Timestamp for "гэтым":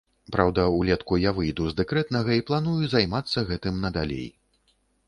3.53-3.83